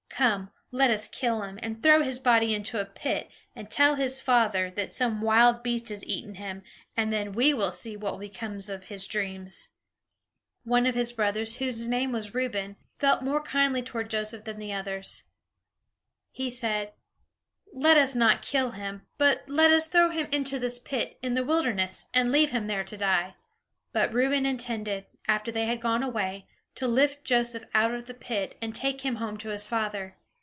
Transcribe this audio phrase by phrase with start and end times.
[0.23, 4.21] Come, let us kill him, and throw his body into a pit, and tell his
[4.21, 6.61] father that some wild beast has eaten him;
[6.95, 9.69] and then we will see what becomes of his dreams."
[10.67, 13.21] [Illustration: Walking northward over the mountains] One of his brothers, whose name was Reuben, felt
[13.23, 15.23] more kindly toward Joseph than the others.
[16.29, 16.93] He said:
[17.73, 21.43] "Let us not kill him, but let us throw him into this pit, in the
[21.43, 23.37] wilderness, and leave him there to die."
[23.91, 28.57] But Reuben intended, after they had gone away, to lift Joseph out of the pit,
[28.61, 30.15] and take him home to his father.